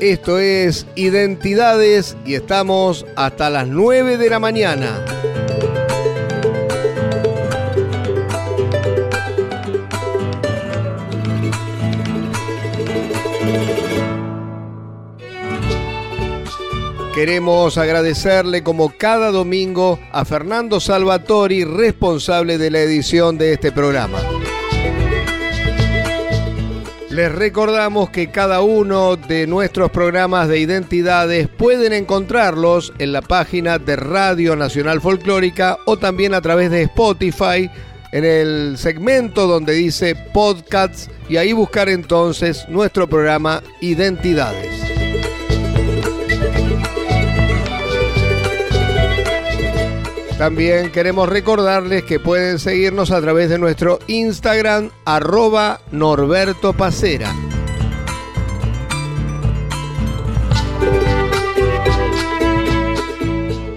[0.00, 5.04] Esto es Identidades y estamos hasta las 9 de la mañana.
[17.14, 24.37] Queremos agradecerle como cada domingo a Fernando Salvatori, responsable de la edición de este programa.
[27.18, 33.80] Les recordamos que cada uno de nuestros programas de identidades pueden encontrarlos en la página
[33.80, 37.68] de Radio Nacional Folclórica o también a través de Spotify
[38.12, 44.97] en el segmento donde dice podcasts y ahí buscar entonces nuestro programa Identidades.
[50.38, 57.34] También queremos recordarles que pueden seguirnos a través de nuestro Instagram arroba Norberto Pacera.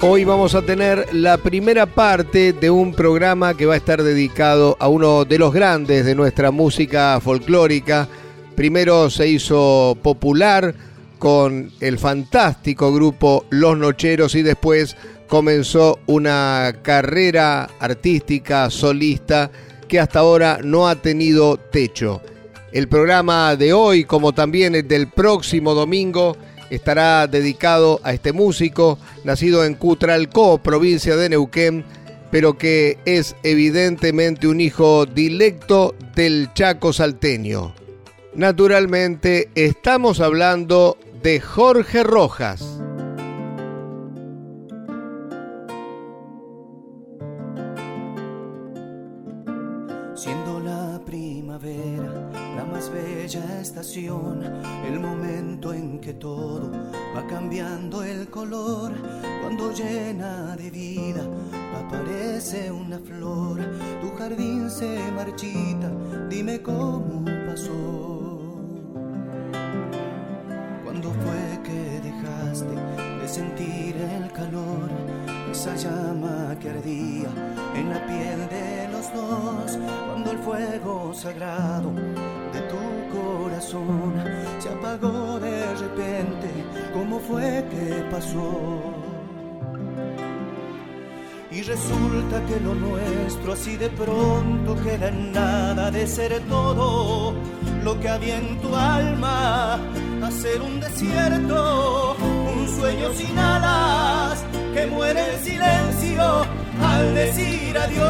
[0.01, 4.77] Hoy vamos a tener la primera parte de un programa que va a estar dedicado
[4.79, 8.07] a uno de los grandes de nuestra música folclórica.
[8.55, 10.75] Primero se hizo popular
[11.21, 19.51] con el fantástico grupo Los Nocheros y después comenzó una carrera artística solista
[19.87, 22.23] que hasta ahora no ha tenido techo.
[22.71, 26.35] El programa de hoy, como también el del próximo domingo,
[26.71, 31.85] estará dedicado a este músico, nacido en Cutralcó, provincia de Neuquén,
[32.31, 37.75] pero que es evidentemente un hijo directo del Chaco salteño.
[38.33, 42.81] Naturalmente, estamos hablando de Jorge Rojas.
[54.87, 56.71] el momento en que todo
[57.15, 58.93] va cambiando el color,
[59.41, 61.23] cuando llena de vida
[61.75, 63.59] aparece una flor,
[64.01, 65.91] tu jardín se marchita,
[66.29, 68.01] dime cómo pasó.
[70.91, 72.75] ¿Cuándo fue que dejaste
[73.21, 74.89] de sentir el calor,
[75.49, 77.29] esa llama que ardía
[77.75, 79.79] en la piel de los dos,
[80.09, 84.21] cuando el fuego sagrado de tu corazón
[84.59, 86.49] se apagó de repente.
[86.93, 89.00] ¿Cómo fue que pasó?
[91.51, 97.33] Y resulta que lo nuestro así de pronto queda en nada de ser todo
[97.83, 99.77] lo que había en tu alma,
[100.23, 102.15] hacer un desierto,
[102.55, 106.45] un sueño sin alas que muere en silencio
[106.81, 108.01] al decir adiós.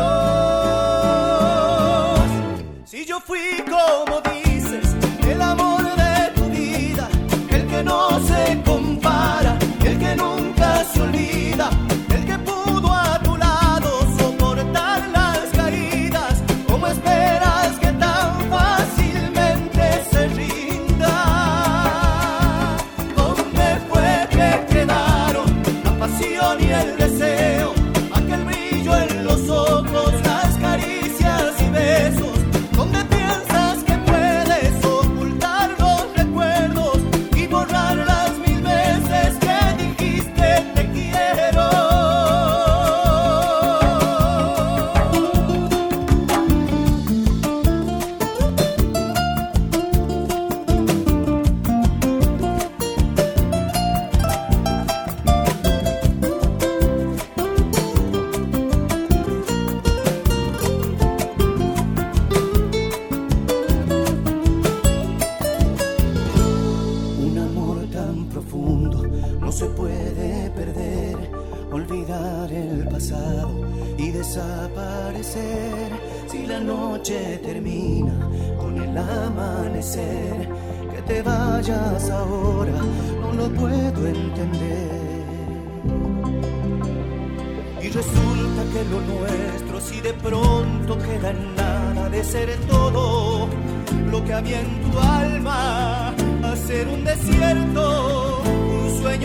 [2.86, 4.96] Si yo fui como dices,
[5.28, 7.10] el amor de tu vida,
[7.50, 11.72] el que no se compara, el que nunca se olvida,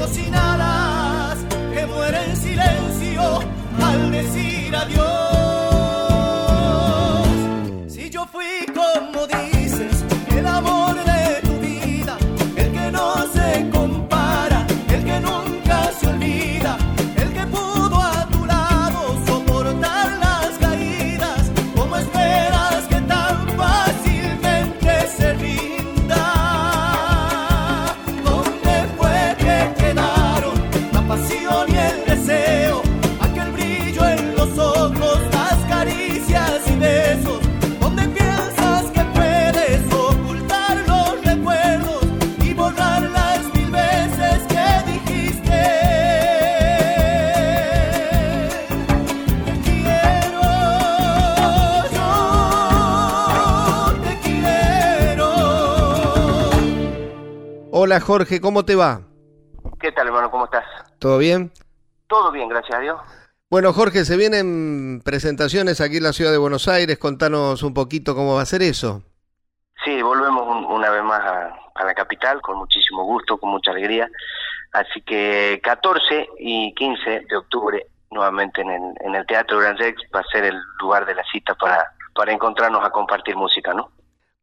[0.09, 1.39] sin alas
[1.75, 3.41] que muere en silencio
[3.83, 5.16] al decir adiós.
[57.97, 59.01] Hola Jorge, ¿cómo te va?
[59.81, 60.31] ¿Qué tal, hermano?
[60.31, 60.67] ¿Cómo estás?
[60.99, 61.51] ¿Todo bien?
[62.09, 63.01] Todo bien, gracias a Dios.
[63.49, 66.99] Bueno, Jorge, se vienen presentaciones aquí en la ciudad de Buenos Aires.
[66.99, 69.03] Contanos un poquito cómo va a ser eso.
[69.83, 73.71] Sí, volvemos un- una vez más a, a la capital con muchísimo gusto, con mucha
[73.71, 74.11] alegría.
[74.73, 80.03] Así que 14 y 15 de octubre, nuevamente en el, en el Teatro Gran Rex,
[80.15, 81.83] va a ser el lugar de la cita para,
[82.15, 83.91] para encontrarnos a compartir música, ¿no?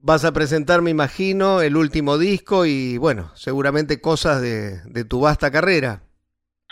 [0.05, 5.21] Vas a presentar, me imagino, el último disco y, bueno, seguramente cosas de, de tu
[5.21, 6.01] vasta carrera.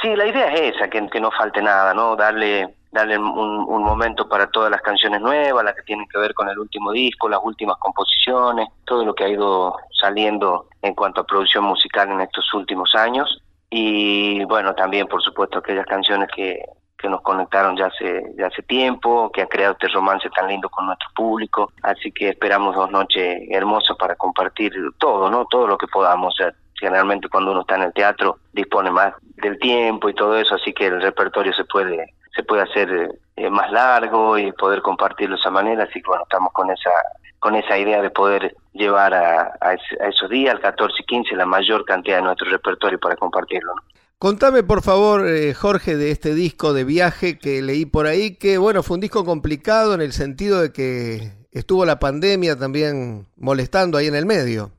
[0.01, 2.17] Sí, la idea es esa, que, que no falte nada, ¿no?
[2.17, 6.33] Darle, darle un, un momento para todas las canciones nuevas, las que tienen que ver
[6.33, 11.21] con el último disco, las últimas composiciones, todo lo que ha ido saliendo en cuanto
[11.21, 13.41] a producción musical en estos últimos años.
[13.69, 16.65] Y bueno, también, por supuesto, aquellas canciones que,
[17.01, 20.69] que nos conectaron ya hace, ya hace tiempo, que ha creado este romance tan lindo
[20.69, 21.71] con nuestro público.
[21.81, 25.45] Así que esperamos dos noches hermosas para compartir todo, ¿no?
[25.45, 26.33] Todo lo que podamos.
[26.33, 30.37] O sea, generalmente cuando uno está en el teatro dispone más del tiempo y todo
[30.37, 34.81] eso, así que el repertorio se puede se puede hacer eh, más largo y poder
[34.81, 36.91] compartirlo de esa manera, así que bueno, estamos con esa
[37.39, 41.35] con esa idea de poder llevar a, a, a esos días, al 14 y 15,
[41.35, 43.73] la mayor cantidad de nuestro repertorio para compartirlo.
[43.75, 44.00] ¿no?
[44.21, 48.59] Contame, por favor, eh, Jorge, de este disco de viaje que leí por ahí, que,
[48.59, 53.97] bueno, fue un disco complicado en el sentido de que estuvo la pandemia también molestando
[53.97, 54.69] ahí en el medio.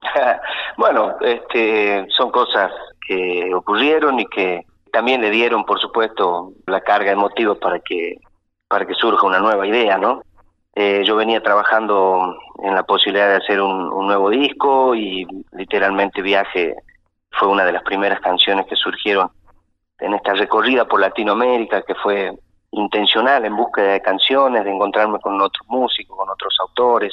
[0.76, 2.70] bueno, este, son cosas
[3.04, 8.18] que ocurrieron y que también le dieron, por supuesto, la carga emotiva para que
[8.68, 10.22] para que surja una nueva idea, ¿no?
[10.76, 16.22] Eh, yo venía trabajando en la posibilidad de hacer un, un nuevo disco y literalmente
[16.22, 16.76] Viaje
[17.38, 19.30] fue una de las primeras canciones que surgieron
[20.00, 22.32] en esta recorrida por Latinoamérica que fue
[22.70, 27.12] intencional en búsqueda de canciones, de encontrarme con otros músicos, con otros autores,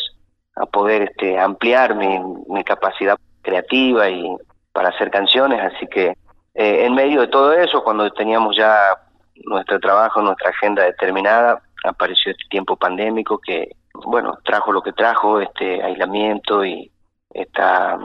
[0.56, 4.36] a poder este, ampliar mi, mi capacidad creativa y
[4.72, 6.14] para hacer canciones, así que
[6.56, 8.78] eh, en medio de todo eso, cuando teníamos ya
[9.46, 13.70] nuestro trabajo, nuestra agenda determinada, apareció este tiempo pandémico que,
[14.06, 16.92] bueno, trajo lo que trajo, este aislamiento y
[17.34, 17.98] esta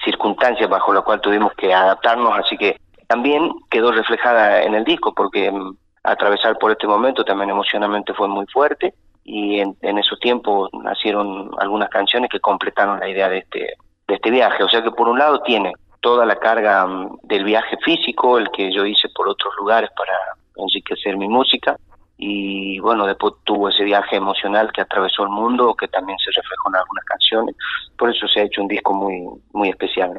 [0.00, 2.76] um, circunstancia bajo la cual tuvimos que adaptarnos, así que
[3.06, 8.28] también quedó reflejada en el disco, porque um, atravesar por este momento también emocionalmente fue
[8.28, 13.38] muy fuerte y en, en esos tiempos nacieron algunas canciones que completaron la idea de
[13.38, 13.74] este,
[14.08, 17.44] de este viaje, o sea que por un lado tiene toda la carga um, del
[17.44, 20.12] viaje físico, el que yo hice por otros lugares para
[20.56, 21.76] enriquecer mi música,
[22.22, 26.68] y bueno, después tuvo ese viaje emocional que atravesó el mundo, que también se reflejó
[26.68, 27.56] en algunas canciones,
[27.96, 30.10] por eso se ha hecho un disco muy, muy especial.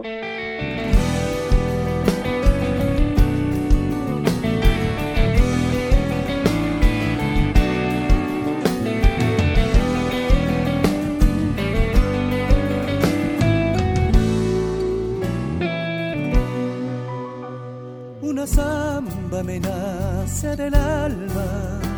[18.24, 21.91] Una samba me nace del alma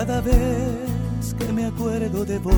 [0.00, 2.54] cada vez que me acuerdo de vos.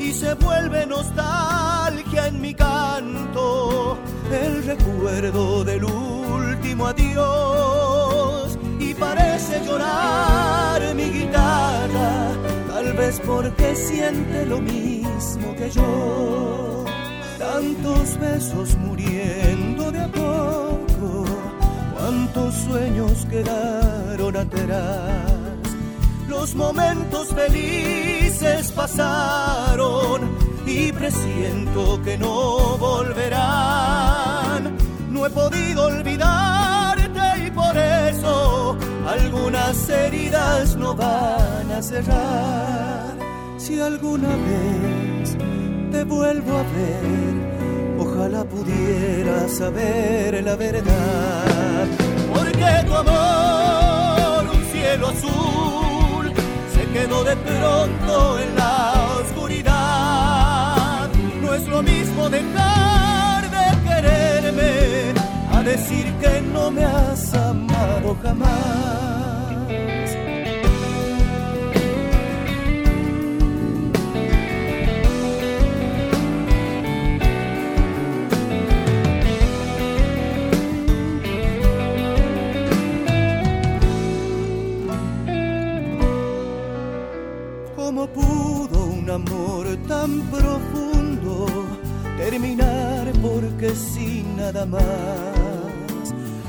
[0.00, 3.96] Y se vuelve nostalgia en mi canto
[4.32, 8.58] el recuerdo del último adiós.
[8.80, 12.32] Y parece llorar mi guitarra
[12.72, 16.84] tal vez porque siente lo mismo que yo.
[17.38, 21.24] Tantos besos muriendo de a poco,
[21.94, 25.39] cuántos sueños quedaron atrás.
[26.30, 30.30] Los momentos felices pasaron
[30.64, 34.76] y presiento que no volverán.
[35.10, 38.76] No he podido olvidarte y por eso
[39.08, 43.16] algunas heridas no van a cerrar.
[43.58, 45.36] Si alguna vez
[45.90, 47.34] te vuelvo a ver,
[47.98, 51.86] ojalá pudiera saber la verdad.
[52.32, 55.99] Porque tu amor, un cielo azul,
[56.92, 61.08] quedó de pronto en la oscuridad.
[61.42, 65.14] No es lo mismo dejar de quererme
[65.52, 68.49] a decir que no me has amado jamás.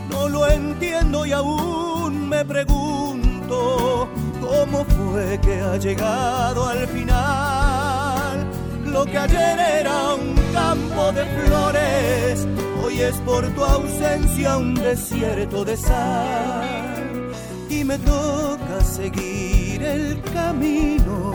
[0.10, 4.10] No lo entiendo y aún me pregunto
[4.42, 8.48] cómo fue que ha llegado al final.
[8.86, 12.48] Lo que ayer era un campo de flores,
[12.84, 17.32] hoy es por tu ausencia un desierto de sal.
[17.70, 21.32] Y me toca seguir el camino,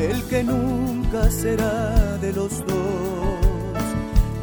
[0.00, 3.15] el que nunca será de los dos.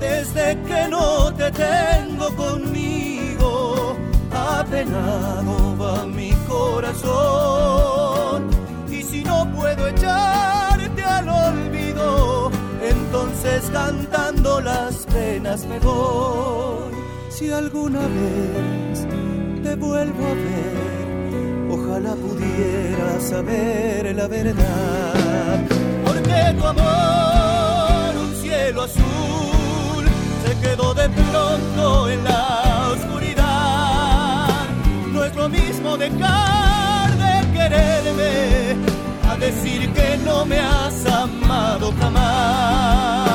[0.03, 3.95] Desde que no te tengo conmigo,
[4.31, 8.39] apenado va mi corazón.
[8.89, 16.93] Y si no puedo echarte al olvido, entonces cantando las penas me voy.
[17.29, 19.07] Si alguna vez
[19.63, 20.75] te vuelvo a ver,
[21.71, 25.13] ojalá pudiera saber la verdad
[26.05, 29.52] porque tu amor, un cielo azul,
[30.63, 34.47] quedó de pronto en la oscuridad.
[35.11, 38.75] No es lo mismo dejar de quererme
[39.29, 43.33] a decir que no me has amado jamás.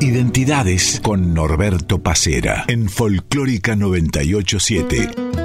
[0.00, 5.41] Identidades con Norberto Pacera en Folclórica 987.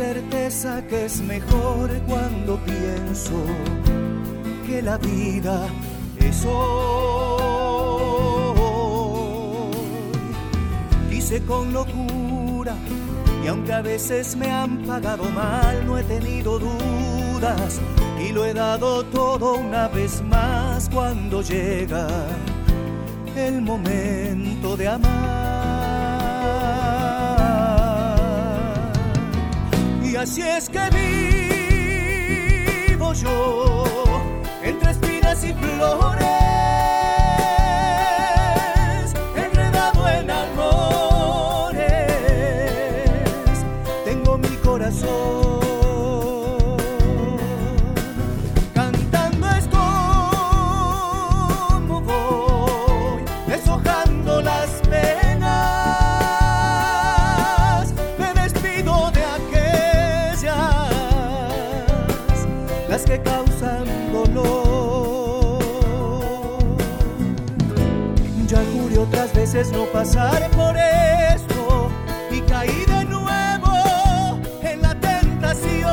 [0.00, 3.38] Certeza que es mejor cuando pienso
[4.66, 5.68] que la vida
[6.18, 7.42] es hoy.
[11.12, 12.74] Hice con locura
[13.44, 17.78] y aunque a veces me han pagado mal, no he tenido dudas
[18.18, 22.06] y lo he dado todo una vez más cuando llega
[23.36, 25.49] el momento de amar.
[30.20, 30.78] Así es que
[32.88, 33.84] vivo yo
[34.62, 36.39] entre espinas y flores.
[69.68, 71.90] No pasar por esto
[72.30, 75.90] y caí de nuevo en la tentación.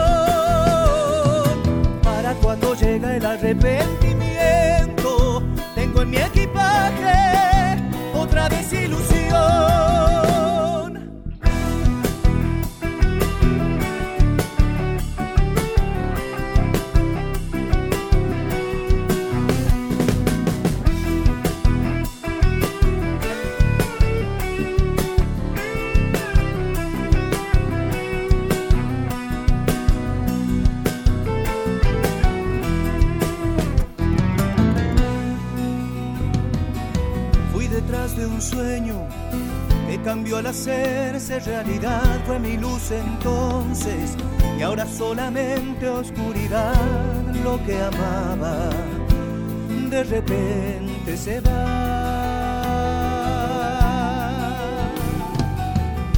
[2.02, 5.44] Para cuando llega el arrepentimiento,
[5.76, 7.37] tengo en mi equipaje
[40.38, 44.16] al hacerse realidad fue mi luz entonces
[44.58, 46.76] y ahora solamente oscuridad
[47.44, 48.70] lo que amaba
[49.90, 51.84] de repente se va.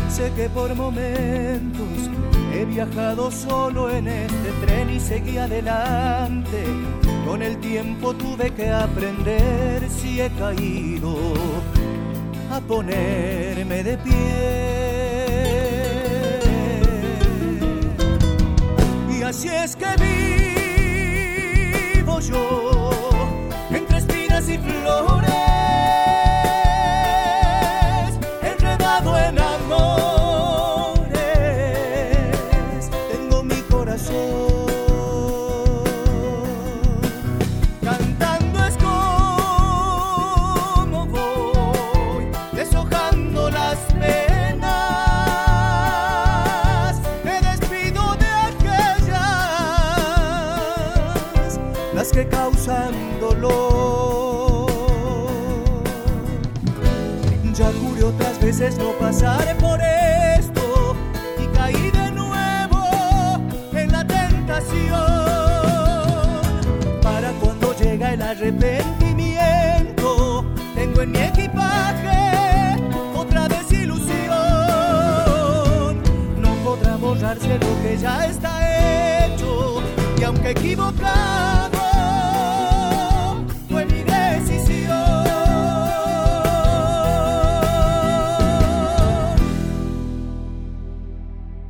[0.10, 2.10] Sé que por momentos
[2.52, 6.66] He viajado solo en este tren y seguí adelante.
[7.26, 11.16] Con el tiempo tuve que aprender si he caído
[12.62, 14.20] ponerme de pie.
[19.10, 19.86] Y así es que
[21.96, 22.90] vivo yo
[23.72, 24.79] entre espinas y flores.
[58.50, 60.96] No pasaré por esto
[61.38, 63.38] y caí de nuevo
[63.74, 64.98] en la tentación.
[67.00, 72.82] Para cuando llega el arrepentimiento, tengo en mi equipaje
[73.16, 74.10] otra desilusión.
[76.42, 79.84] No podrá borrarse lo que ya está hecho
[80.20, 81.69] y aunque equivocado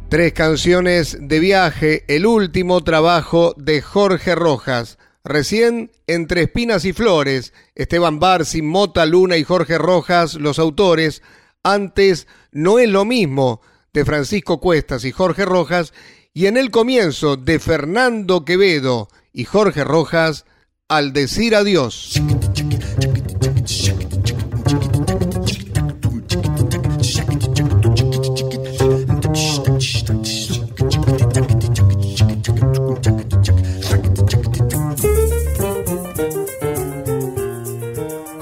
[0.10, 4.98] Tres canciones de viaje, el último trabajo de Jorge Rojas.
[5.24, 11.22] Recién Entre Espinas y Flores, Esteban Barsi, Mota Luna y Jorge Rojas, los autores.
[11.62, 13.62] Antes No es lo mismo,
[13.94, 15.94] de Francisco Cuestas y Jorge Rojas.
[16.34, 20.46] Y en el comienzo, de Fernando Quevedo y Jorge Rojas,
[20.88, 22.20] Al decir adiós.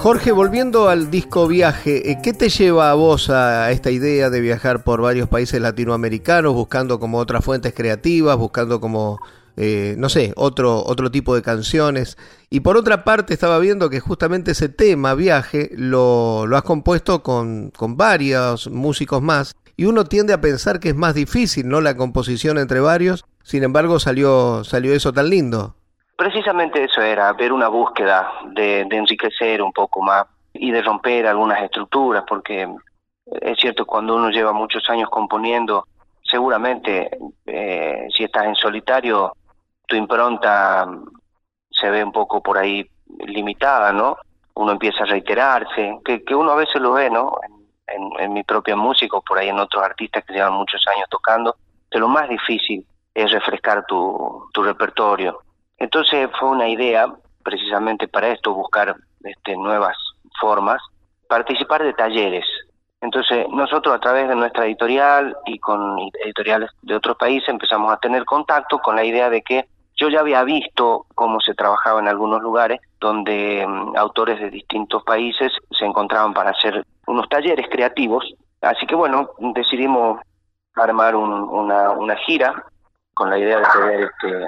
[0.07, 4.39] Jorge, volviendo al disco Viaje, eh, ¿qué te lleva a vos a esta idea de
[4.39, 9.19] viajar por varios países latinoamericanos, buscando como otras fuentes creativas, buscando como,
[9.57, 12.17] eh, no sé, otro, otro tipo de canciones?
[12.49, 17.21] Y por otra parte, estaba viendo que justamente ese tema, Viaje, lo, lo has compuesto
[17.21, 19.57] con, con varios músicos más.
[19.75, 21.81] Y uno tiende a pensar que es más difícil, ¿no?
[21.81, 23.25] La composición entre varios.
[23.43, 25.75] Sin embargo, salió, salió eso tan lindo.
[26.17, 31.61] Precisamente eso era, ver una búsqueda de, enriquecer un poco más y de romper algunas
[31.61, 32.67] estructuras, porque
[33.27, 35.85] es cierto, cuando uno lleva muchos años componiendo,
[36.23, 37.11] seguramente
[37.45, 39.33] eh, si estás en solitario,
[39.85, 40.87] tu impronta
[41.69, 42.83] se ve un poco por ahí
[43.27, 44.17] limitada, ¿no?
[44.55, 47.37] Uno empieza a reiterarse, que, que uno a veces lo ve, ¿no?
[47.87, 51.55] En, en, mi propia música por ahí en otros artistas que llevan muchos años tocando,
[51.91, 55.43] que lo más difícil es refrescar tu, tu repertorio.
[55.77, 57.07] Entonces fue una idea
[57.43, 59.95] precisamente para esto, buscar este, nuevas
[60.39, 60.81] formas,
[61.27, 62.45] participar de talleres.
[63.01, 67.97] Entonces nosotros a través de nuestra editorial y con editoriales de otros países empezamos a
[67.97, 72.07] tener contacto con la idea de que yo ya había visto cómo se trabajaba en
[72.07, 78.25] algunos lugares donde mm, autores de distintos países se encontraban para hacer unos talleres creativos.
[78.61, 80.19] Así que bueno, decidimos
[80.75, 82.63] armar una, una gira
[83.13, 84.47] con la idea de poder este,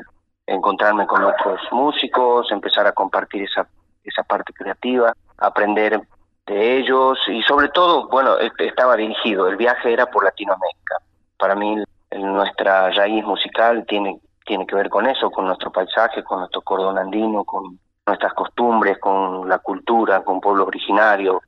[0.50, 3.68] encontrarme con otros músicos, empezar a compartir esa,
[4.04, 6.02] esa parte creativa, aprender
[6.46, 10.98] de ellos y sobre todo, bueno, estaba dirigido, el viaje era por Latinoamérica.
[11.38, 11.78] Para mí
[12.18, 16.98] nuestra raíz musical tiene, tiene que ver con eso, con nuestro paisaje, con nuestro cordón
[16.98, 21.42] andino, con nuestras costumbres, con la cultura, con pueblo originario,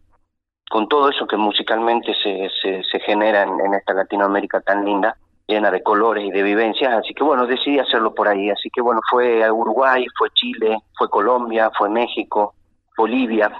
[0.69, 5.17] con todo eso que musicalmente se, se, se genera en esta Latinoamérica tan linda
[5.51, 8.81] llena de colores y de vivencias, así que bueno, decidí hacerlo por ahí, así que
[8.81, 12.55] bueno, fue Uruguay, fue Chile, fue Colombia, fue México,
[12.97, 13.51] Bolivia,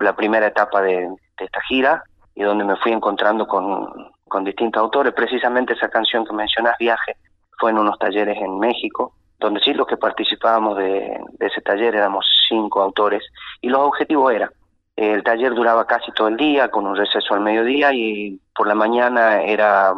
[0.00, 1.08] la primera etapa de,
[1.38, 2.02] esta gira,
[2.34, 3.88] y donde me fui encontrando con,
[4.26, 7.16] con distintos autores, precisamente esa canción que mencionas, Viaje,
[7.58, 11.94] fue en unos talleres en México, donde sí los que participábamos de, de ese taller
[11.94, 13.22] éramos cinco autores,
[13.60, 14.50] y los objetivos eran
[14.98, 18.74] el taller duraba casi todo el día, con un receso al mediodía, y por la
[18.74, 19.94] mañana era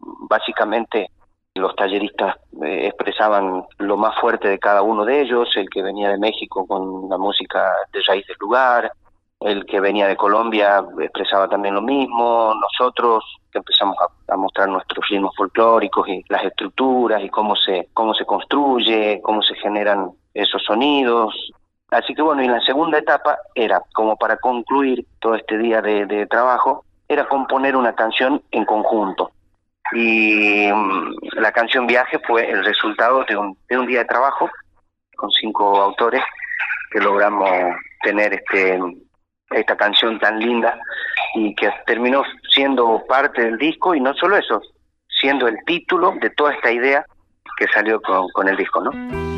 [0.00, 1.10] básicamente
[1.54, 6.08] los talleristas eh, expresaban lo más fuerte de cada uno de ellos, el que venía
[6.10, 8.92] de México con la música de raíz del lugar,
[9.40, 13.96] el que venía de Colombia expresaba también lo mismo, nosotros que empezamos
[14.28, 19.42] a, mostrar nuestros ritmos folclóricos y las estructuras y cómo se, cómo se construye, cómo
[19.42, 21.50] se generan esos sonidos.
[21.90, 26.26] Así que bueno, y la segunda etapa era, como para concluir todo este día de
[26.28, 29.32] trabajo, era componer una canción en conjunto
[29.92, 34.50] y mm, la canción Viaje fue el resultado de un, de un día de trabajo
[35.16, 36.22] con cinco autores
[36.90, 37.50] que logramos
[38.02, 38.78] tener este
[39.50, 40.78] esta canción tan linda
[41.34, 42.22] y que terminó
[42.52, 44.62] siendo parte del disco y no solo eso,
[45.08, 47.04] siendo el título de toda esta idea
[47.56, 49.29] que salió con, con el disco, ¿no?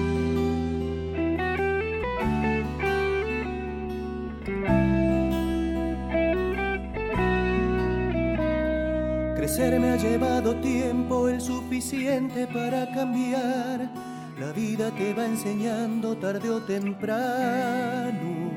[9.55, 13.93] Crecer me ha llevado tiempo el suficiente para cambiar.
[14.41, 18.51] La vida te va enseñando tarde o temprano.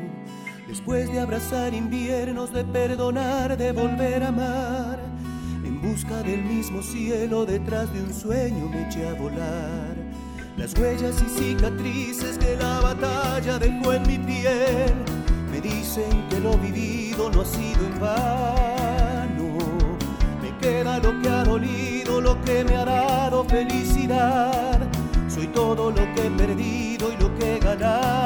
[0.66, 5.00] Después de abrazar inviernos, de perdonar, de volver a amar,
[5.66, 9.98] en busca del mismo cielo, detrás de un sueño me eché a volar.
[10.56, 14.94] Las huellas y cicatrices que la batalla dejó en mi piel
[15.52, 18.75] me dicen que lo vivido no ha sido en vano.
[21.04, 24.80] Lo que ha dolido, lo que me ha dado felicidad.
[25.28, 28.26] Soy todo lo que he perdido y lo que he ganado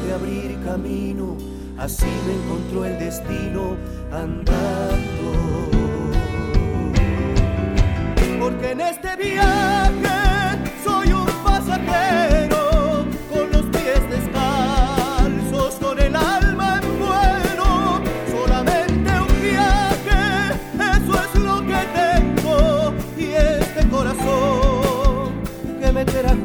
[0.00, 1.36] de abrir camino,
[1.78, 3.76] así me encontró el destino
[4.10, 5.32] andando.
[8.40, 12.31] Porque en este viaje soy un pasajero,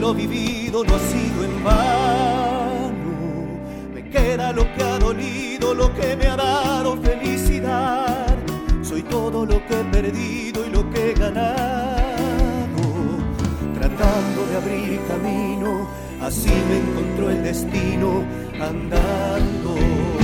[0.00, 2.98] Lo vivido no ha sido en vano.
[3.92, 8.36] Me queda lo que ha dolido, lo que me ha dado felicidad.
[8.82, 12.84] Soy todo lo que he perdido y lo que he ganado.
[13.74, 15.88] Tratando de abrir camino,
[16.22, 18.24] así me encontró el destino
[18.60, 20.17] andando.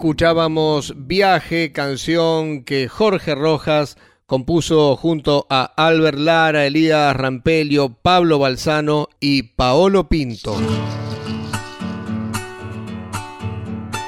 [0.00, 9.10] Escuchábamos Viaje, canción que Jorge Rojas compuso junto a Albert Lara, Elías Rampelio, Pablo Balsano
[9.20, 10.56] y Paolo Pinto.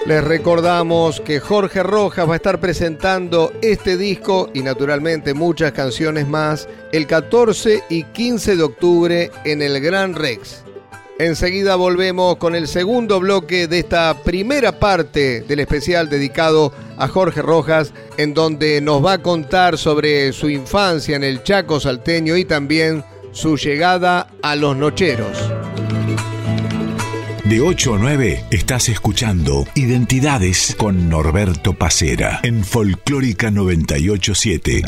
[0.07, 6.26] Les recordamos que Jorge Rojas va a estar presentando este disco y naturalmente muchas canciones
[6.26, 10.64] más el 14 y 15 de octubre en el Gran Rex.
[11.22, 17.42] Enseguida volvemos con el segundo bloque de esta primera parte del especial dedicado a Jorge
[17.42, 22.44] Rojas, en donde nos va a contar sobre su infancia en el Chaco salteño y
[22.44, 25.38] también su llegada a los Nocheros.
[27.44, 34.82] De 8 a 9 estás escuchando Identidades con Norberto Pacera en Folclórica 987.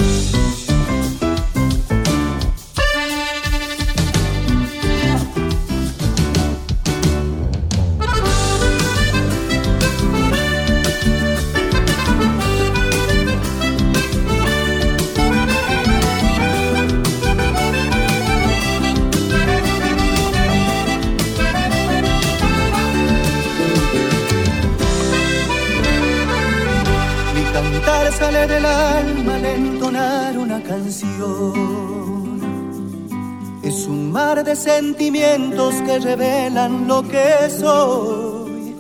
[34.64, 38.75] Sentimientos que revelan lo que soy.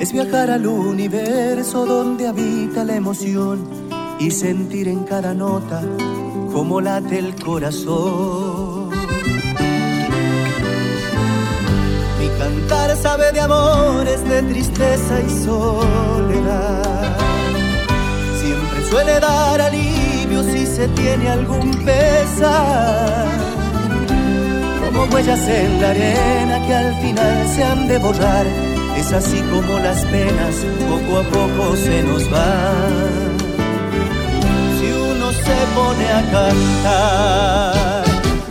[0.00, 3.66] Es viajar al universo donde habita la emoción
[4.18, 5.82] y sentir en cada nota
[6.52, 8.90] como late el corazón.
[12.18, 17.29] Mi cantar sabe de amores, de tristeza y soledad.
[18.90, 23.28] Suele dar alivio si se tiene algún pesar.
[24.84, 28.46] Como huellas en la arena que al final se han de borrar,
[28.96, 30.56] es así como las penas
[30.88, 33.38] poco a poco se nos van.
[34.80, 38.04] Si uno se pone a cantar,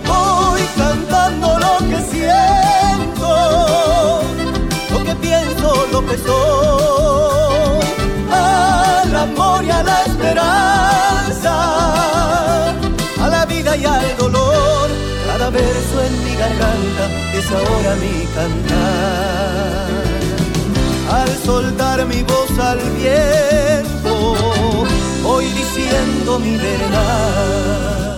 [0.08, 3.32] voy cantando lo que siento,
[4.92, 7.86] lo que pienso, lo que soy,
[8.32, 11.54] al amor y a la esperanza,
[13.24, 14.90] a la vida y al dolor.
[15.28, 19.90] Cada verso en mi garganta es ahora mi cantar.
[21.12, 24.36] Al soltar mi voz al viento,
[25.24, 28.09] voy diciendo mi verdad.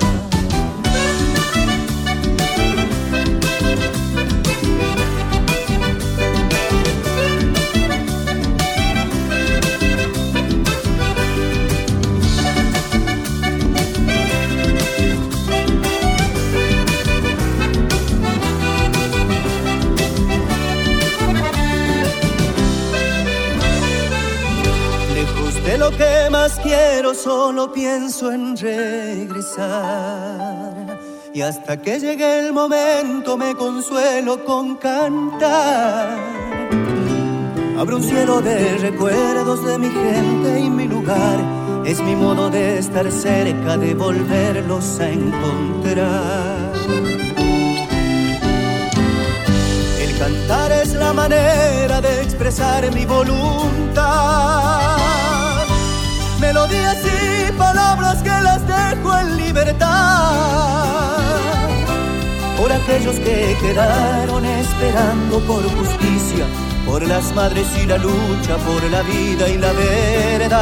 [25.66, 29.72] De lo que más quiero, solo pienso en regresar.
[31.34, 36.18] Y hasta que llegue el momento me consuelo con cantar.
[37.78, 41.40] Abro un cielo de recuerdos de mi gente y mi lugar.
[41.86, 46.72] Es mi modo de estar cerca, de volverlos a encontrar.
[50.00, 54.91] El cantar es la manera de expresar mi voluntad.
[56.54, 59.88] Melodías y palabras que las dejo en libertad.
[62.58, 66.46] Por aquellos que quedaron esperando por justicia,
[66.86, 70.60] por las madres y la lucha, por la vida y la verdad.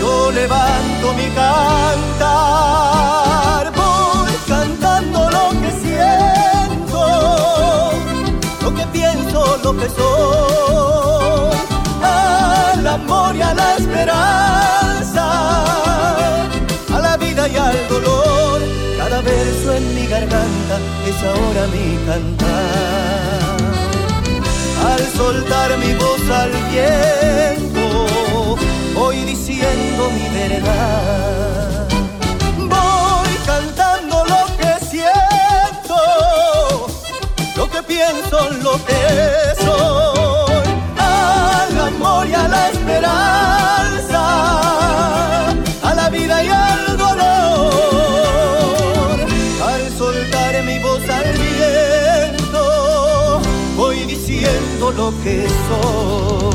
[0.00, 2.40] Yo levanto mi cantar,
[3.76, 6.32] voy cantando lo que siento
[8.62, 11.01] lo que pienso, lo que soy,
[12.92, 15.24] amor y a la esperanza,
[16.94, 18.60] a la vida y al dolor.
[18.98, 20.78] Cada verso en mi garganta
[21.08, 23.56] es ahora mi cantar.
[24.92, 28.06] Al soltar mi voz al viento,
[28.94, 31.88] voy diciendo mi verdad.
[32.58, 35.32] Voy cantando lo que siento
[37.56, 39.02] lo que pienso, lo que
[39.64, 40.51] soy,
[41.92, 44.20] al amor y a la esperanza,
[45.82, 47.20] a la vida y al dolor.
[49.64, 53.40] Al soltar mi voz al viento,
[53.76, 56.51] voy diciendo lo que soy.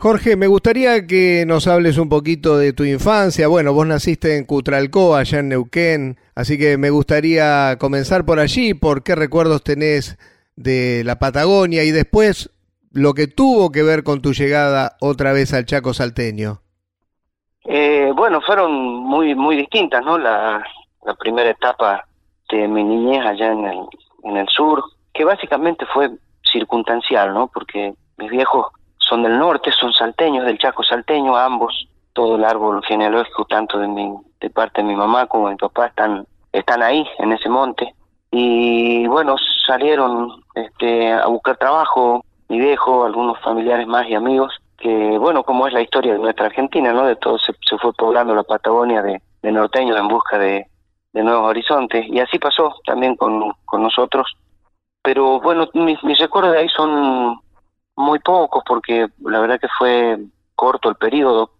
[0.00, 3.48] Jorge, me gustaría que nos hables un poquito de tu infancia.
[3.48, 8.74] Bueno, vos naciste en Cutralcó, allá en Neuquén, así que me gustaría comenzar por allí,
[8.74, 10.16] por qué recuerdos tenés
[10.54, 12.50] de la Patagonia y después
[12.92, 16.62] lo que tuvo que ver con tu llegada otra vez al Chaco salteño.
[17.64, 20.16] Eh, bueno, fueron muy muy distintas, ¿no?
[20.16, 20.62] La,
[21.04, 22.06] la primera etapa
[22.50, 23.78] de mi niñez allá en el,
[24.22, 24.82] en el sur,
[25.12, 26.08] que básicamente fue
[26.52, 27.48] circunstancial, ¿no?
[27.48, 28.66] Porque mis viejos
[29.08, 33.88] son del norte, son salteños, del Chaco salteño, ambos, todo el árbol genealógico, tanto de
[33.88, 37.48] mi, de parte de mi mamá como de mi papá, están, están ahí, en ese
[37.48, 37.94] monte.
[38.30, 45.18] Y bueno, salieron este, a buscar trabajo, mi viejo, algunos familiares más y amigos, que
[45.18, 47.04] bueno, como es la historia de nuestra Argentina, ¿no?
[47.04, 50.66] De todo se, se fue poblando la Patagonia de, de norteños en busca de,
[51.12, 52.06] de nuevos horizontes.
[52.08, 54.26] Y así pasó también con, con nosotros.
[55.02, 57.40] Pero bueno, mis, mis recuerdos de ahí son
[57.98, 60.18] muy pocos porque la verdad que fue
[60.54, 61.50] corto el periodo.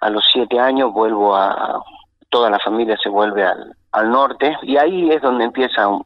[0.00, 1.82] A los siete años vuelvo a,
[2.30, 6.04] toda la familia se vuelve al, al norte y ahí es donde empieza un,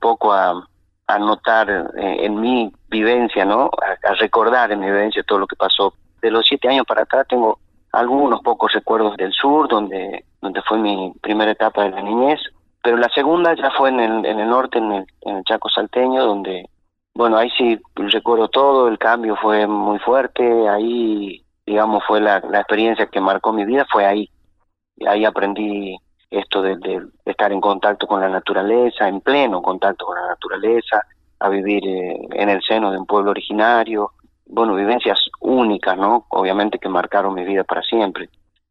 [0.00, 0.66] poco a,
[1.06, 3.70] a notar eh, en mi vivencia, ¿no?
[3.82, 5.94] A, a, recordar en mi vivencia todo lo que pasó.
[6.20, 7.58] De los siete años para acá tengo
[7.92, 12.40] algunos pocos recuerdos del sur, donde, donde fue mi primera etapa de la niñez,
[12.82, 15.68] pero la segunda ya fue en el, en el norte, en el, en el Chaco
[15.68, 16.68] salteño, donde
[17.14, 22.60] bueno, ahí sí recuerdo todo, el cambio fue muy fuerte, ahí, digamos, fue la, la
[22.60, 24.30] experiencia que marcó mi vida, fue ahí.
[25.06, 25.96] Ahí aprendí
[26.30, 26.78] esto de,
[27.24, 31.02] estar en contacto con la naturaleza, en pleno contacto con la naturaleza,
[31.40, 34.12] a vivir eh, en el seno de un pueblo originario,
[34.46, 36.26] bueno, vivencias únicas, ¿no?
[36.30, 38.28] Obviamente que marcaron mi vida para siempre.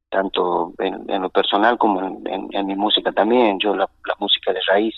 [0.09, 3.59] tanto en, lo personal como en, mi música también.
[3.59, 3.87] Yo la,
[4.19, 4.95] música de raíz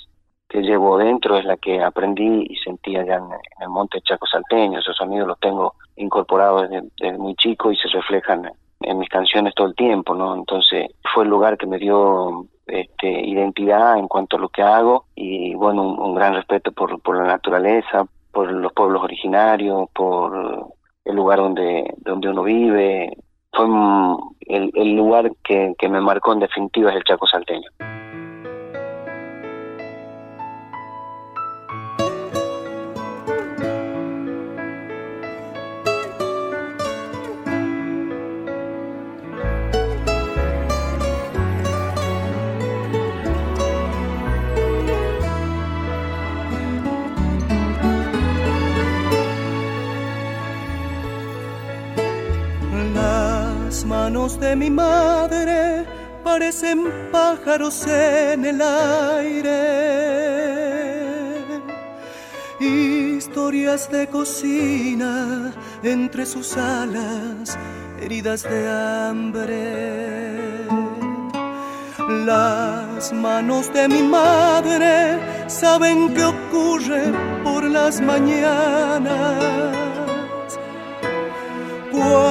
[0.51, 3.23] que llevo dentro es la que aprendí y sentí allá en,
[3.61, 4.79] el monte Chaco Salteño.
[4.79, 9.67] Esos sonidos los tengo incorporados desde, muy chico y se reflejan en mis canciones todo
[9.67, 10.35] el tiempo, ¿no?
[10.35, 15.05] Entonces fue el lugar que me dio este, identidad en cuanto a lo que hago
[15.15, 20.67] y bueno, un, gran respeto por, por la naturaleza, por los pueblos originarios, por
[21.05, 23.17] el lugar donde, donde uno vive.
[23.53, 23.65] Fue
[24.47, 27.69] el, el lugar que, que me marcó en definitiva es el Chaco Salteño.
[53.91, 55.85] De mi madre
[56.23, 59.57] parecen pájaros en el aire.
[62.61, 65.51] Historias de cocina
[65.83, 67.57] entre sus alas,
[67.99, 70.67] heridas de hambre.
[72.25, 77.11] Las manos de mi madre saben qué ocurre
[77.43, 79.51] por las mañanas
[81.91, 82.30] cuando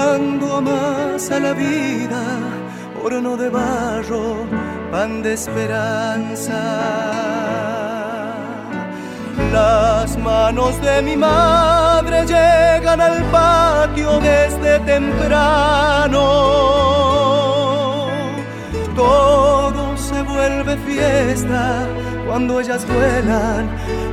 [0.61, 2.23] amas a la vida,
[3.03, 4.47] horno de barro,
[4.93, 6.61] pan de esperanza.
[9.53, 16.27] Las manos de mi madre llegan al patio desde temprano.
[18.95, 21.87] Todo se vuelve fiesta
[22.27, 23.63] cuando ellas vuelan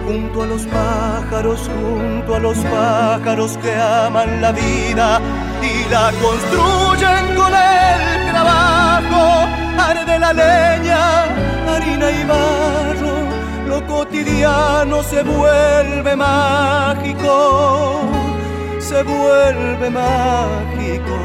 [0.05, 5.19] junto a los pájaros, junto a los pájaros que aman la vida
[5.89, 9.47] la construyen con el trabajo.
[9.79, 11.23] Arde la leña,
[11.69, 13.15] harina y barro,
[13.67, 18.01] lo cotidiano se vuelve mágico,
[18.79, 21.15] se vuelve mágico.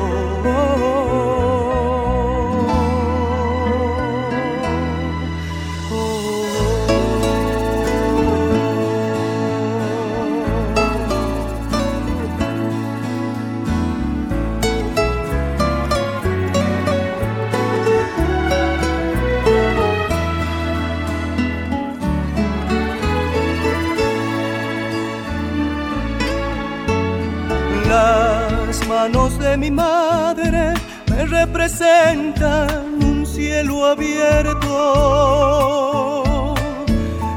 [29.57, 30.75] Mi madre
[31.11, 34.65] me representan un cielo abierto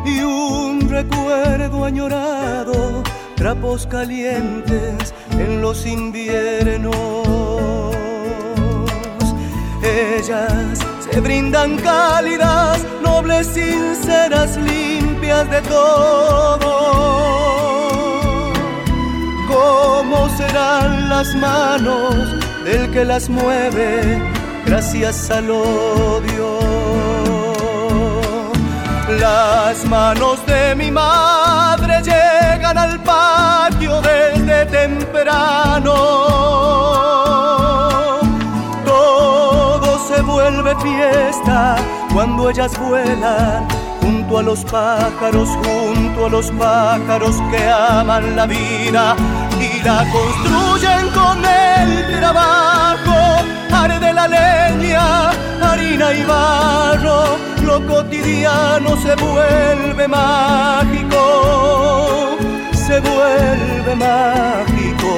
[0.05, 3.03] y un recuerdo añorado,
[3.35, 6.95] trapos calientes en los inviernos.
[9.83, 10.79] Ellas
[11.11, 17.44] se brindan cálidas, nobles, sinceras, limpias de todo
[19.47, 22.15] ¿Cómo serán las manos
[22.63, 24.21] del que las mueve
[24.65, 26.59] gracias al odio?
[29.19, 35.93] Las manos de mi madre llegan al patio desde temprano.
[38.83, 41.75] Todo se vuelve fiesta
[42.13, 43.67] cuando ellas vuelan
[44.05, 49.15] junto a los pájaros, junto a los pájaros que aman la vida
[49.59, 53.15] y la construyen con el trabajo.
[53.71, 61.17] Arde la leña, harina y barro, lo cotidiano se vuelve mágico,
[62.87, 65.15] se vuelve mágico.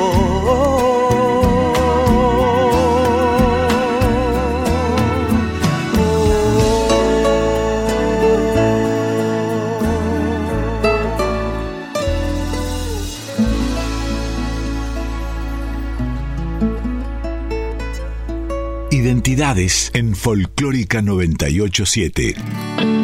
[19.07, 22.96] Identidades en Folclórica 987.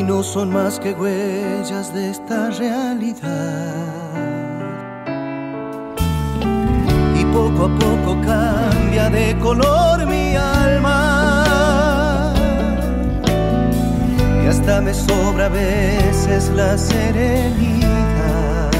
[0.00, 3.74] Y no son más que huellas de esta realidad.
[7.32, 12.32] poco a poco cambia de color mi alma.
[14.42, 18.70] Y hasta me sobra a veces la serenidad.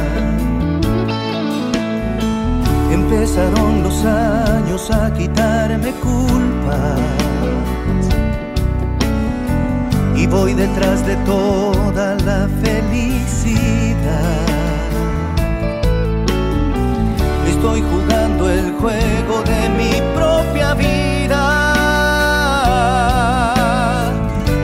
[2.90, 7.20] Empezaron los años a quitarme culpas
[10.20, 13.96] y voy detrás de toda la felicidad.
[17.48, 21.44] Estoy jugando el juego de mi propia vida,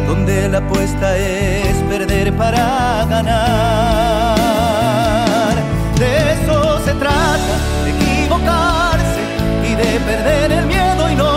[0.06, 4.36] donde la apuesta es perder para ganar.
[5.98, 7.54] De eso se trata,
[7.84, 9.22] de equivocarse
[9.70, 11.35] y de perder el miedo y no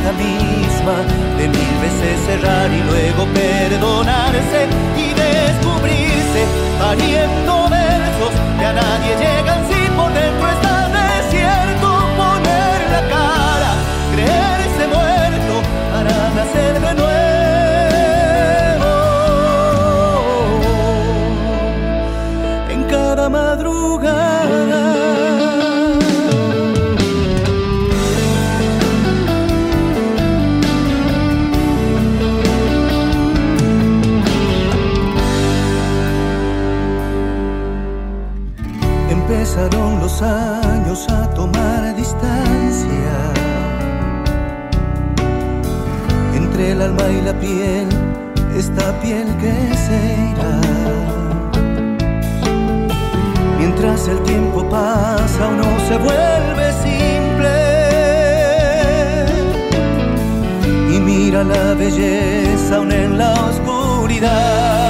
[0.00, 0.96] vida misma,
[1.36, 6.46] de mil veces cerrar y luego perdonarse y descubrirse
[6.78, 9.69] pariendo versos que a nadie llegan
[40.22, 43.14] años a tomar distancia
[46.34, 47.88] entre el alma y la piel,
[48.56, 49.54] esta piel que
[49.86, 49.98] se
[50.32, 50.60] irá.
[53.58, 57.56] Mientras el tiempo pasa, uno se vuelve simple
[60.94, 64.89] y mira la belleza aún en la oscuridad.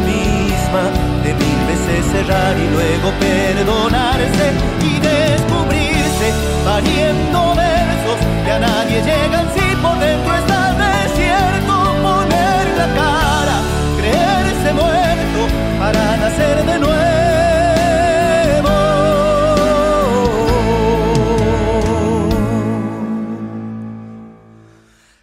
[0.00, 0.82] Misma,
[1.22, 4.46] de mil veces cerrar y luego perdonarse
[4.82, 6.32] y descubrirse
[6.64, 11.74] pariendo versos que a nadie llegan si por dentro está desierto.
[12.02, 13.56] Poner la cara,
[13.98, 15.40] creerse muerto
[15.78, 16.94] para nacer de nuevo.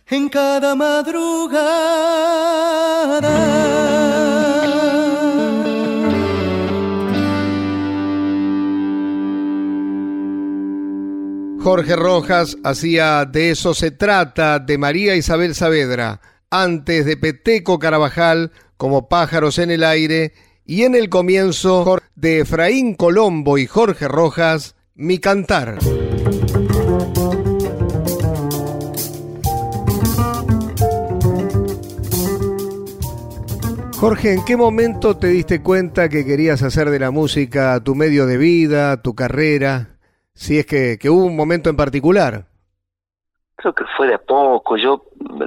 [0.07, 1.61] En cada madrugada.
[11.63, 18.51] Jorge Rojas hacía De eso se trata de María Isabel Saavedra, antes de Peteco Carabajal
[18.77, 20.33] como Pájaros en el Aire
[20.65, 25.77] y en el comienzo de Efraín Colombo y Jorge Rojas, Mi Cantar.
[33.97, 38.25] Jorge, ¿en qué momento te diste cuenta que querías hacer de la música tu medio
[38.25, 39.91] de vida, tu carrera?
[40.33, 42.45] Si es que, que hubo un momento en particular.
[43.55, 44.77] Creo que fue de poco.
[44.77, 45.03] Yo,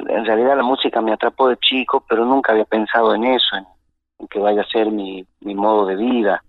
[0.08, 4.28] en realidad, la música me atrapó de chico, pero nunca había pensado en eso, en,
[4.28, 6.42] que vaya a ser mi, mi modo de vida.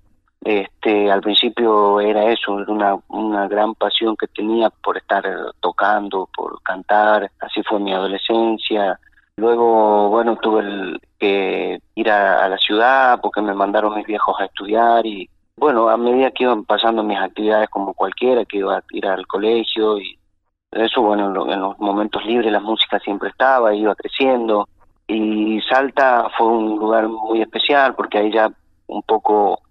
[0.43, 5.23] Este, al principio era eso, una, una gran pasión que tenía por estar
[5.59, 7.31] tocando, por cantar.
[7.39, 8.99] Así fue mi adolescencia.
[9.37, 15.05] Luego, bueno, tuve que ir a la ciudad porque me mandaron mis viejos a estudiar
[15.05, 15.27] y,
[15.57, 19.25] bueno, a medida que iban pasando mis actividades como cualquiera, que iba a ir al
[19.27, 20.17] colegio y
[20.71, 24.67] eso, bueno, en, lo- en los momentos libres la música siempre estaba, iba creciendo
[25.07, 28.49] y Salta fue un lugar muy especial porque ahí ya
[28.87, 29.61] un poco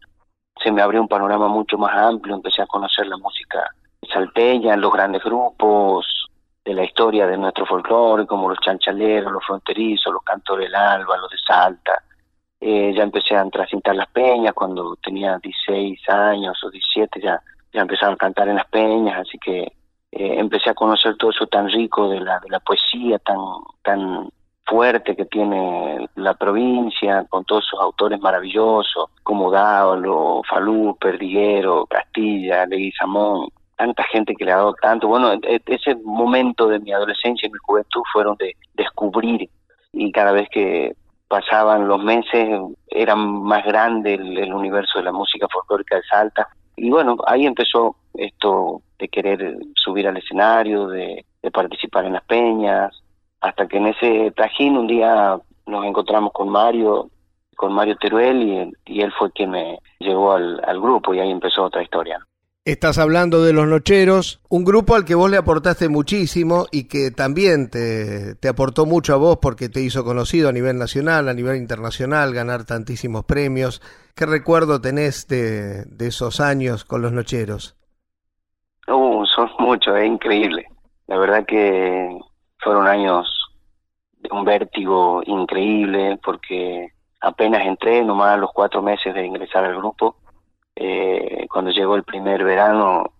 [0.62, 3.68] se me abrió un panorama mucho más amplio, empecé a conocer la música
[4.12, 6.06] salteña, los grandes grupos
[6.64, 11.16] de la historia de nuestro folclore, como los chanchaleros, los fronterizos, los cantores del alba,
[11.18, 12.03] los de Salta.
[12.66, 17.38] Eh, ya empecé a trasintar las peñas cuando tenía 16 años o 17, ya,
[17.74, 19.70] ya empezaba a cantar en las peñas, así que eh,
[20.10, 23.36] empecé a conocer todo eso tan rico de la, de la poesía, tan,
[23.82, 24.30] tan
[24.64, 32.64] fuerte que tiene la provincia, con todos sus autores maravillosos, como Dáolo, Falú, Perdiguero, Castilla,
[32.64, 33.48] Leguizamón.
[33.76, 35.08] tanta gente que le ha dado tanto.
[35.08, 39.50] Bueno, e, e, ese momento de mi adolescencia y mi juventud fueron de descubrir
[39.92, 40.94] y cada vez que
[41.34, 42.48] pasaban los meses
[42.86, 46.48] era más grande el, universo de la música folclórica de Salta.
[46.76, 53.02] Y bueno, ahí empezó esto de querer subir al escenario, de, participar en las peñas,
[53.40, 57.10] hasta que en ese trajín un día nos encontramos con Mario,
[57.56, 61.64] con Mario Teruel, y, él fue quien me llevó al, al grupo y ahí empezó
[61.64, 62.24] otra historia.
[62.66, 67.10] Estás hablando de Los Nocheros, un grupo al que vos le aportaste muchísimo y que
[67.10, 71.56] también te, aportó mucho a vos porque te hizo conocido a nivel nacional, a nivel
[71.56, 73.82] internacional, ganar tantísimos premios.
[74.16, 77.76] ¿Qué recuerdo tenés de, de esos años con Los Nocheros?
[78.88, 80.66] Uh, son muchos, es increíble.
[81.06, 82.18] La verdad que
[82.60, 83.26] fueron años
[84.20, 89.76] de un vértigo increíble porque apenas entré, nomás a los cuatro meses de ingresar al
[89.76, 90.16] grupo,
[90.76, 93.12] eh, cuando llegó el primer verano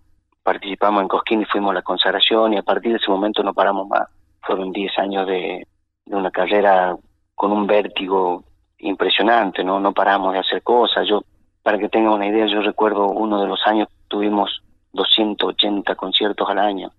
[0.45, 3.55] participamos en Cosquín y fuimos a la consagración y a partir de ese momento no
[3.55, 4.07] paramos más.
[4.41, 5.67] Fueron 10 años de,
[6.05, 6.95] una carrera
[7.33, 8.43] con un vértigo
[8.77, 9.79] impresionante, ¿no?
[9.79, 11.07] No paramos de hacer cosas.
[11.07, 11.23] Yo,
[11.63, 14.61] para que tengan una idea, yo recuerdo uno de los años tuvimos
[14.93, 16.91] 280 conciertos al año.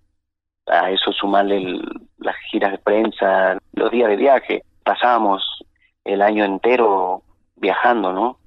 [0.67, 1.81] A eso sumarle
[2.19, 4.65] las giras de prensa, los días de viaje.
[4.83, 5.65] Pasábamos
[6.05, 7.23] el año entero
[7.55, 8.39] viajando, ¿no?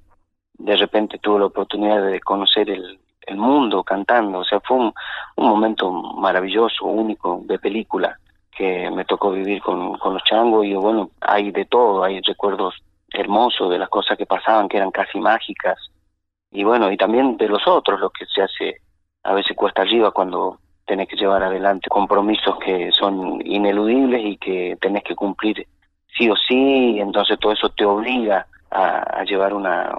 [0.60, 4.92] De repente tuve la oportunidad de conocer el, el mundo cantando, o sea, fue un,
[5.36, 8.18] un, momento maravilloso, único, de película,
[8.50, 12.74] que me tocó vivir con, con los changos y bueno, hay de todo, hay recuerdos
[13.12, 15.78] hermosos de las cosas que pasaban, que eran casi mágicas,
[16.50, 18.76] y bueno, y también de los otros, lo que se hace
[19.22, 24.76] a veces cuesta arriba cuando tenés que llevar adelante compromisos que son ineludibles y que
[24.80, 25.66] tenés que cumplir
[26.16, 29.92] sí o sí, entonces todo eso te obliga a llevar una,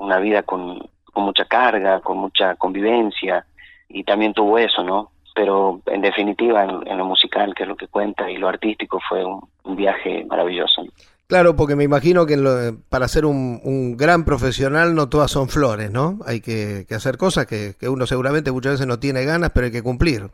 [0.00, 0.78] una vida con,
[1.12, 3.44] con mucha carga, con mucha convivencia,
[3.88, 5.10] y también tuvo eso, ¿no?
[5.34, 9.24] Pero en definitiva, en, lo musical, que es lo que cuenta, y lo artístico, fue
[9.24, 9.40] un,
[9.76, 10.82] viaje maravilloso.
[11.28, 12.36] Claro, porque me imagino que
[12.88, 16.18] para ser un, un, gran profesional no todas son flores, ¿no?
[16.26, 19.66] Hay que, que hacer cosas que, que, uno seguramente muchas veces no tiene ganas, pero
[19.66, 20.30] hay que cumplir.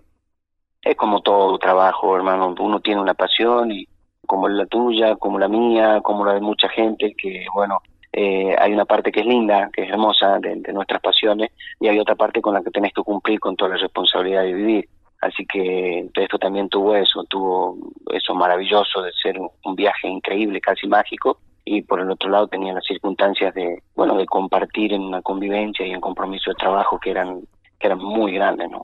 [0.82, 2.54] Es como todo trabajo, hermano.
[2.58, 3.86] Uno tiene una pasión y
[4.26, 7.78] como la tuya, como la mía, como la de mucha gente, que bueno,
[8.12, 11.50] eh, hay una parte que es linda, que es hermosa de, nuestras pasiones,
[11.80, 14.52] y hay otra parte con la que tenés que cumplir con toda la responsabilidad de
[14.52, 14.88] vivir.
[15.20, 17.76] Así que esto también tuvo eso, tuvo
[18.12, 22.72] eso maravilloso de ser un, viaje increíble, casi mágico, y por el otro lado tenía
[22.72, 27.10] las circunstancias de, bueno, de compartir en una convivencia y en compromiso de trabajo que
[27.10, 27.40] eran,
[27.78, 28.82] que eran muy grandes, ¿no?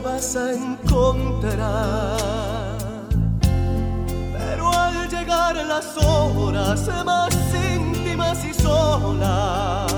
[0.00, 2.18] Vas a encontrar.
[3.40, 7.34] Pero al llegar las horas más
[7.74, 9.92] íntimas y solas,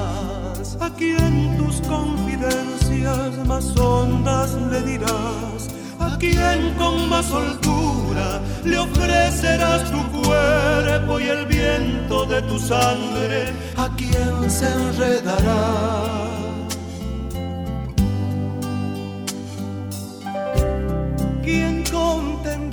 [0.80, 9.90] a quien tus confidencias más hondas le dirás, a quien con más soltura le ofrecerás
[9.90, 16.49] tu cuerpo y el viento de tu sangre a quien se enredará.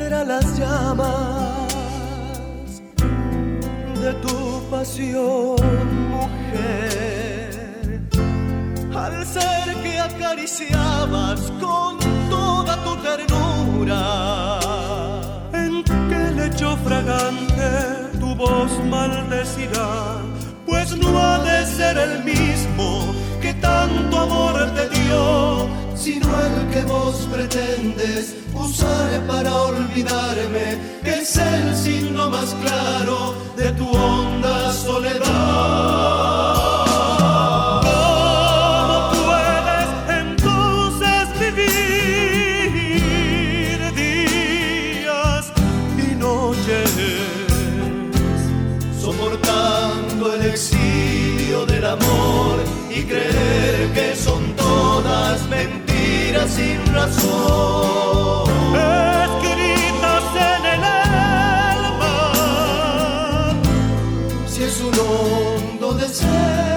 [0.08, 1.72] Contendrá las llamas
[4.01, 5.55] de tu pasión,
[6.10, 7.99] mujer,
[8.95, 11.97] al ser que acariciabas con
[12.30, 14.60] toda tu ternura
[16.36, 17.70] lecho fragante
[18.20, 20.22] tu voz maldecirá,
[20.66, 25.68] pues no ha de ser el mismo que tanto amor te dio,
[26.08, 30.68] sino el que vos pretendes usar para olvidarme,
[31.03, 36.57] que es el signo más claro de tu honda soledad.
[56.47, 58.47] Sin razón.
[58.75, 62.15] Escritas en el alma.
[64.47, 66.76] Si es un hondo deseo,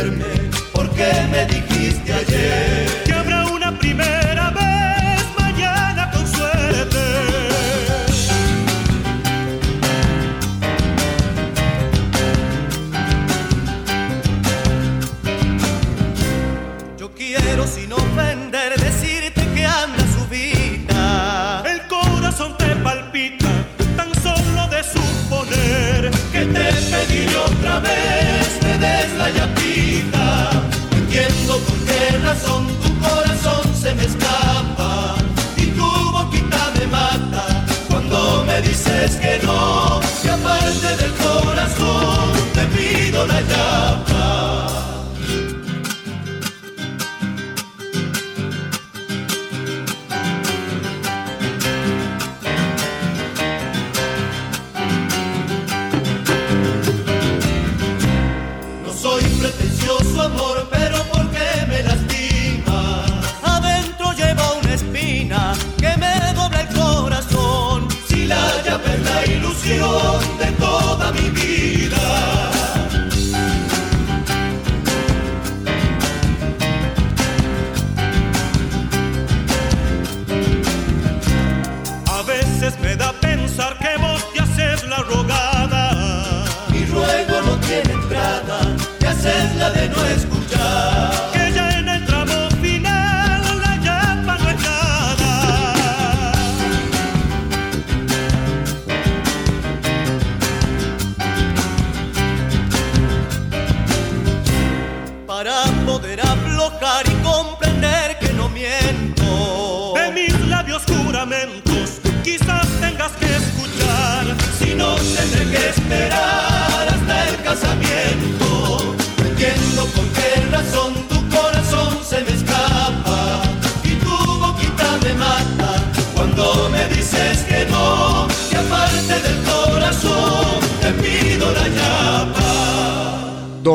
[0.00, 1.79] convencerme porque me dijiste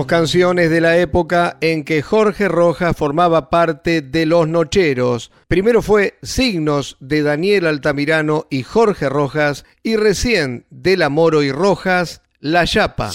[0.07, 5.31] Canciones de la época en que Jorge Rojas formaba parte de Los Nocheros.
[5.47, 11.51] Primero fue Signos de Daniel Altamirano y Jorge Rojas y recién de La Moro y
[11.51, 13.11] Rojas, La Chapa.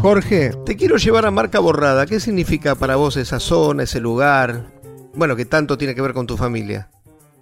[0.00, 2.06] Jorge, te quiero llevar a Marca Borrada.
[2.06, 4.81] ¿Qué significa para vos esa zona, ese lugar?
[5.14, 6.88] Bueno, que tanto tiene que ver con tu familia.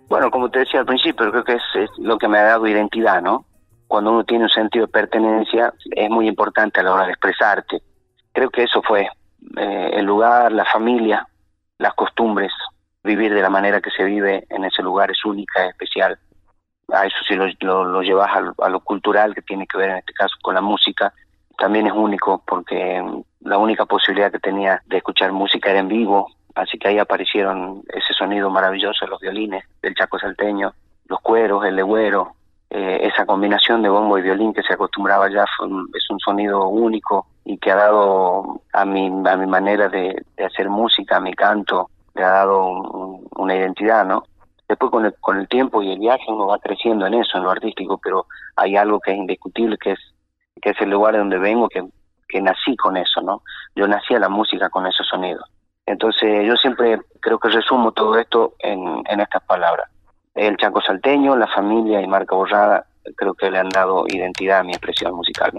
[0.09, 3.23] Bueno, como te decía al principio, creo que es, lo que me ha dado identidad,
[3.23, 3.45] ¿no?
[3.87, 7.81] Cuando uno tiene un sentido de pertenencia, es muy importante a la hora de expresarte.
[8.33, 9.09] Creo que eso fue
[9.57, 11.27] eh, el lugar, la familia,
[11.79, 12.53] las costumbres,
[13.05, 16.18] vivir de la manera que se vive en ese lugar es única, es especial.
[16.93, 19.79] A eso si lo, lo, lo llevas a lo, a lo cultural, que tiene que
[19.79, 21.12] ver en este caso con la música,
[21.57, 23.01] también es único porque
[23.41, 27.83] la única posibilidad que tenía de escuchar música era en vivo Así que ahí aparecieron
[27.89, 30.73] ese sonido maravilloso de los violines del Chaco salteño,
[31.07, 32.35] los cueros, el legüero,
[32.71, 37.27] eh, esa combinación de bombo y violín que se acostumbraba ya es un sonido único
[37.45, 41.91] y que ha dado a mi, a mi manera de, hacer música, a mi canto,
[42.15, 44.23] le ha dado una identidad, ¿no?
[44.69, 47.43] Después con el, con el tiempo y el viaje uno va creciendo en eso, en
[47.43, 49.99] lo artístico, pero hay algo que es indiscutible, que es,
[50.63, 51.83] que es el lugar donde vengo, que,
[52.29, 53.43] que nací con eso, ¿no?
[53.75, 55.51] Yo nací a la música con esos sonidos.
[55.91, 59.91] Entonces yo siempre creo que resumo todo esto en, estas palabras.
[60.36, 62.86] El Chaco Salteño, la familia y Marca Borrada
[63.16, 65.51] creo que le han dado identidad a mi expresión musical.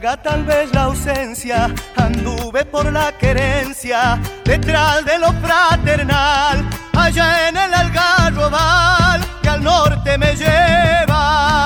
[0.00, 6.64] Tal vez la ausencia, anduve por la querencia, detrás de lo fraternal,
[6.96, 11.64] allá en el algarrobal que al norte me lleva.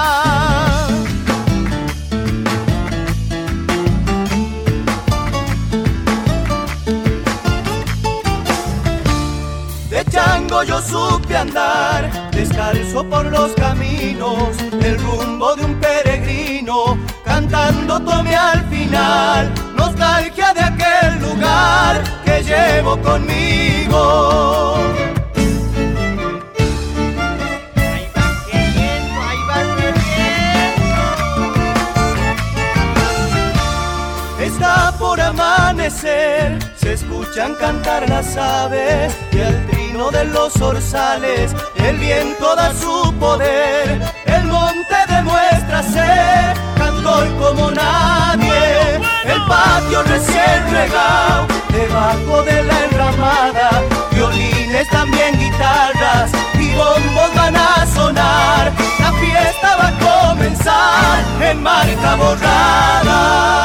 [9.91, 16.12] De chango yo supe andar, descalzo por los caminos, el rumbo de un peregrino
[17.25, 24.77] cantando tome al final nostalgia de aquel lugar que llevo conmigo.
[34.41, 41.97] Está por amanecer, se escuchan cantar las aves y al trino de los orzales el
[41.99, 46.53] viento da su poder, el monte demuestra ser
[47.39, 57.35] como nadie, el patio recién regado, debajo de la enramada, violines también guitarras y bombos
[57.35, 59.99] van a sonar, la fiesta va a
[60.31, 63.63] comenzar en marca borrada.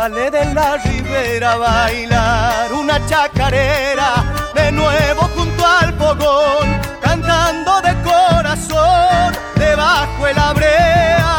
[0.00, 4.10] Sale de la ribera a bailar una chacarera
[4.54, 6.68] de nuevo junto al fogón,
[7.02, 11.32] cantando de corazón debajo el brea.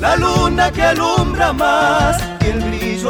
[0.00, 2.31] La luna que alumbra más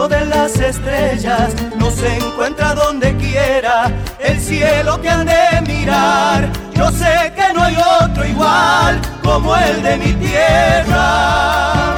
[0.08, 6.50] de las estrellas no se encuentra donde quiera el cielo que han de mirar.
[6.74, 11.96] Yo sé que no hay otro igual como el de mi tierra.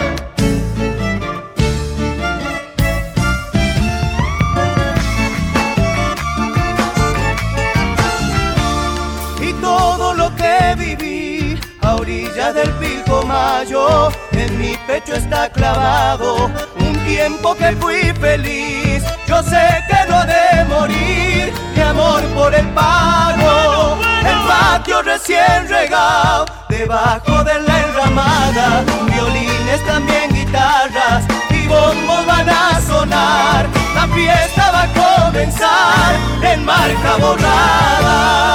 [9.40, 16.50] Y todo lo que viví a orilla del Pilcomayo, en mi pecho está clavado
[17.04, 19.02] tiempo que fui feliz.
[19.26, 26.46] Yo sé que no de morir mi amor por el pago, el patio recién regado,
[26.68, 34.82] debajo de la enramada, violines también guitarras y bombos van a sonar, la fiesta va
[34.82, 34.88] a
[35.26, 38.54] comenzar en marca borrada.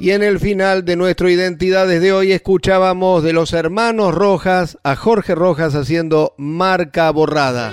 [0.00, 4.94] Y en el final de nuestro Identidades de hoy escuchábamos de los hermanos Rojas a
[4.94, 7.72] Jorge Rojas haciendo marca borrada.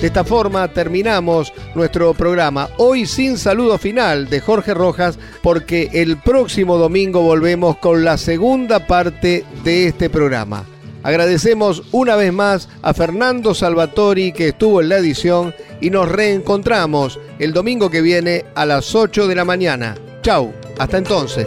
[0.00, 6.18] De esta forma terminamos nuestro programa, hoy sin saludo final de Jorge Rojas, porque el
[6.18, 10.64] próximo domingo volvemos con la segunda parte de este programa.
[11.06, 17.20] Agradecemos una vez más a Fernando Salvatori que estuvo en la edición y nos reencontramos
[17.38, 19.94] el domingo que viene a las 8 de la mañana.
[20.22, 21.46] Chau, hasta entonces.